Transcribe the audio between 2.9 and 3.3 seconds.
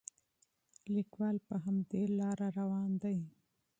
دی.